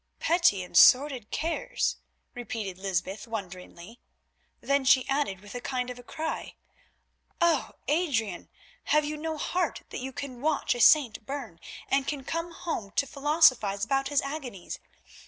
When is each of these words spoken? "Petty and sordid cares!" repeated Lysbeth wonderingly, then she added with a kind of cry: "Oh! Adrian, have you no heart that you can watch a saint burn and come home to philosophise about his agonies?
"Petty 0.19 0.63
and 0.63 0.75
sordid 0.75 1.29
cares!" 1.29 1.97
repeated 2.33 2.79
Lysbeth 2.79 3.27
wonderingly, 3.27 3.99
then 4.59 4.83
she 4.83 5.07
added 5.07 5.41
with 5.41 5.53
a 5.53 5.61
kind 5.61 5.91
of 5.91 6.07
cry: 6.07 6.55
"Oh! 7.39 7.73
Adrian, 7.87 8.49
have 8.85 9.05
you 9.05 9.15
no 9.15 9.37
heart 9.37 9.83
that 9.89 9.99
you 10.01 10.11
can 10.11 10.41
watch 10.41 10.73
a 10.73 10.81
saint 10.81 11.23
burn 11.27 11.59
and 11.87 12.07
come 12.25 12.49
home 12.51 12.89
to 12.95 13.05
philosophise 13.05 13.85
about 13.85 14.07
his 14.07 14.23
agonies? 14.23 14.79